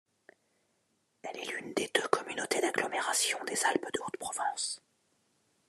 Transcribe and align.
Elle 1.21 1.37
est 1.37 1.45
l'une 1.51 1.75
des 1.75 1.87
deux 1.93 2.07
communauté 2.07 2.59
d'agglomération 2.59 3.37
des 3.45 3.63
Alpes-de-Haute-Provence. 3.65 4.81